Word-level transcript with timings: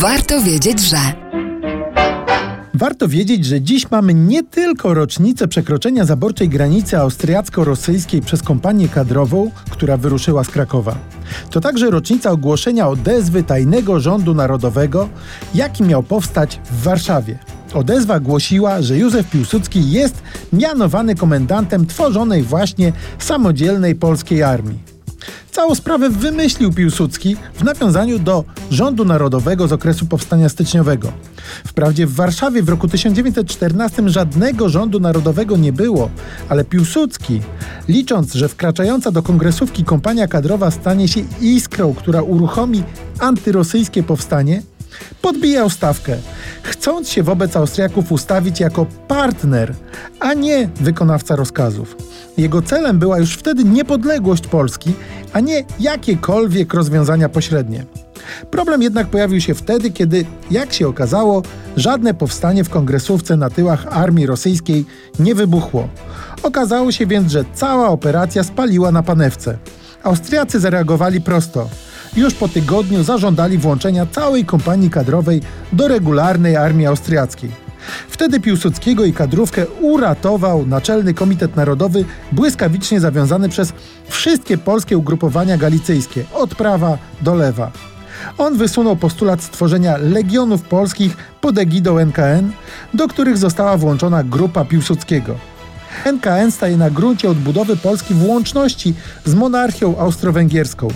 Warto 0.00 0.42
wiedzieć, 0.42 0.80
że. 0.80 0.96
Warto 2.74 3.08
wiedzieć, 3.08 3.44
że 3.44 3.60
dziś 3.60 3.90
mamy 3.90 4.14
nie 4.14 4.42
tylko 4.42 4.94
rocznicę 4.94 5.48
przekroczenia 5.48 6.04
zaborczej 6.04 6.48
granicy 6.48 6.98
austriacko-rosyjskiej 6.98 8.20
przez 8.20 8.42
kompanię 8.42 8.88
kadrową, 8.88 9.50
która 9.70 9.96
wyruszyła 9.96 10.44
z 10.44 10.48
Krakowa. 10.48 10.96
To 11.50 11.60
także 11.60 11.90
rocznica 11.90 12.30
ogłoszenia 12.30 12.88
odezwy 12.88 13.42
tajnego 13.42 14.00
rządu 14.00 14.34
narodowego, 14.34 15.08
jaki 15.54 15.82
miał 15.82 16.02
powstać 16.02 16.60
w 16.70 16.82
Warszawie. 16.82 17.38
Odezwa 17.74 18.20
głosiła, 18.20 18.82
że 18.82 18.98
Józef 18.98 19.30
Piłsudski 19.30 19.90
jest 19.90 20.22
mianowany 20.52 21.14
komendantem 21.14 21.86
tworzonej 21.86 22.42
właśnie 22.42 22.92
samodzielnej 23.18 23.94
polskiej 23.94 24.42
armii. 24.42 24.99
Całą 25.60 25.74
sprawę 25.74 26.10
wymyślił 26.10 26.72
Piłsudski 26.72 27.36
w 27.54 27.64
nawiązaniu 27.64 28.18
do 28.18 28.44
rządu 28.70 29.04
narodowego 29.04 29.68
z 29.68 29.72
okresu 29.72 30.06
powstania 30.06 30.48
styczniowego. 30.48 31.12
Wprawdzie 31.66 32.06
w 32.06 32.14
Warszawie 32.14 32.62
w 32.62 32.68
roku 32.68 32.88
1914 32.88 34.08
żadnego 34.08 34.68
rządu 34.68 35.00
narodowego 35.00 35.56
nie 35.56 35.72
było, 35.72 36.10
ale 36.48 36.64
Piłsudski, 36.64 37.40
licząc, 37.88 38.34
że 38.34 38.48
wkraczająca 38.48 39.10
do 39.10 39.22
kongresówki 39.22 39.84
kompania 39.84 40.28
kadrowa 40.28 40.70
stanie 40.70 41.08
się 41.08 41.20
iskrą, 41.40 41.94
która 41.94 42.22
uruchomi 42.22 42.82
antyrosyjskie 43.18 44.02
powstanie, 44.02 44.62
podbijał 45.22 45.70
stawkę, 45.70 46.16
chcąc 46.80 47.08
się 47.10 47.22
wobec 47.22 47.56
Austriaków 47.56 48.12
ustawić 48.12 48.60
jako 48.60 48.86
partner, 49.08 49.74
a 50.20 50.34
nie 50.34 50.68
wykonawca 50.80 51.36
rozkazów. 51.36 51.96
Jego 52.36 52.62
celem 52.62 52.98
była 52.98 53.18
już 53.18 53.34
wtedy 53.34 53.64
niepodległość 53.64 54.46
Polski, 54.46 54.92
a 55.32 55.40
nie 55.40 55.64
jakiekolwiek 55.80 56.74
rozwiązania 56.74 57.28
pośrednie. 57.28 57.84
Problem 58.50 58.82
jednak 58.82 59.06
pojawił 59.06 59.40
się 59.40 59.54
wtedy, 59.54 59.90
kiedy, 59.90 60.24
jak 60.50 60.72
się 60.72 60.88
okazało, 60.88 61.42
żadne 61.76 62.14
powstanie 62.14 62.64
w 62.64 62.70
kongresówce 62.70 63.36
na 63.36 63.50
tyłach 63.50 63.86
armii 63.90 64.26
rosyjskiej 64.26 64.84
nie 65.18 65.34
wybuchło. 65.34 65.88
Okazało 66.42 66.92
się 66.92 67.06
więc, 67.06 67.32
że 67.32 67.44
cała 67.54 67.88
operacja 67.88 68.44
spaliła 68.44 68.92
na 68.92 69.02
panewce. 69.02 69.58
Austriacy 70.02 70.60
zareagowali 70.60 71.20
prosto. 71.20 71.68
Już 72.16 72.34
po 72.34 72.48
tygodniu 72.48 73.02
zażądali 73.02 73.58
włączenia 73.58 74.06
całej 74.06 74.44
kompanii 74.44 74.90
kadrowej 74.90 75.40
do 75.72 75.88
regularnej 75.88 76.56
armii 76.56 76.86
austriackiej. 76.86 77.50
Wtedy 78.08 78.40
Piłsudskiego 78.40 79.04
i 79.04 79.12
kadrówkę 79.12 79.66
uratował 79.80 80.66
Naczelny 80.66 81.14
Komitet 81.14 81.56
Narodowy, 81.56 82.04
błyskawicznie 82.32 83.00
zawiązany 83.00 83.48
przez 83.48 83.72
wszystkie 84.08 84.58
polskie 84.58 84.98
ugrupowania 84.98 85.58
galicyjskie, 85.58 86.24
od 86.34 86.54
prawa 86.54 86.98
do 87.20 87.34
lewa. 87.34 87.70
On 88.38 88.56
wysunął 88.56 88.96
postulat 88.96 89.42
stworzenia 89.42 89.96
legionów 89.96 90.62
polskich 90.62 91.16
pod 91.40 91.58
egidą 91.58 91.98
NKN, 91.98 92.52
do 92.94 93.08
których 93.08 93.38
została 93.38 93.76
włączona 93.76 94.24
grupa 94.24 94.64
Piłsudskiego. 94.64 95.34
NKN 96.04 96.50
staje 96.50 96.76
na 96.76 96.90
gruncie 96.90 97.30
odbudowy 97.30 97.76
Polski 97.76 98.14
w 98.14 98.24
łączności 98.24 98.94
z 99.24 99.34
monarchią 99.34 99.98
austro-węgierską. 99.98 100.88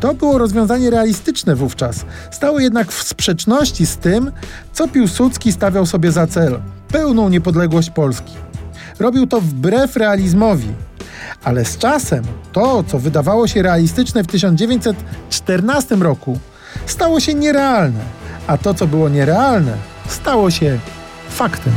To 0.00 0.14
było 0.14 0.38
rozwiązanie 0.38 0.90
realistyczne 0.90 1.54
wówczas. 1.56 2.04
Stało 2.30 2.60
jednak 2.60 2.92
w 2.92 3.02
sprzeczności 3.02 3.86
z 3.86 3.96
tym, 3.96 4.32
co 4.72 4.88
Piłsudski 4.88 5.52
stawiał 5.52 5.86
sobie 5.86 6.12
za 6.12 6.26
cel 6.26 6.60
pełną 6.88 7.28
niepodległość 7.28 7.90
Polski. 7.90 8.32
Robił 8.98 9.26
to 9.26 9.40
wbrew 9.40 9.96
realizmowi. 9.96 10.68
Ale 11.44 11.64
z 11.64 11.78
czasem 11.78 12.24
to, 12.52 12.84
co 12.84 12.98
wydawało 12.98 13.48
się 13.48 13.62
realistyczne 13.62 14.24
w 14.24 14.26
1914 14.26 15.96
roku, 15.96 16.38
stało 16.86 17.20
się 17.20 17.34
nierealne, 17.34 18.00
a 18.46 18.58
to, 18.58 18.74
co 18.74 18.86
było 18.86 19.08
nierealne, 19.08 19.72
stało 20.08 20.50
się 20.50 20.78
faktem. 21.28 21.72